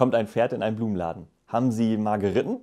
[0.00, 1.26] kommt ein Pferd in einen Blumenladen.
[1.46, 2.60] Haben Sie mal geritten?